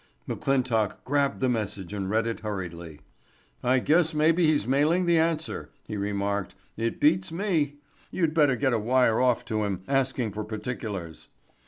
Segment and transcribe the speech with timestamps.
[0.27, 3.01] McClintock grabbed the message and read it hurriedly.
[3.63, 6.55] "I guess maybe he's mailing the answer," he remarked.
[6.75, 7.75] "It beats me.
[8.09, 11.27] You'd better get a wire off to him asking for particulars."